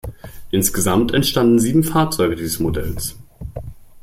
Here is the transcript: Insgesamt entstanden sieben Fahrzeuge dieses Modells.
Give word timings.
Insgesamt 0.49 1.13
entstanden 1.13 1.59
sieben 1.59 1.83
Fahrzeuge 1.83 2.35
dieses 2.35 2.57
Modells. 2.59 3.15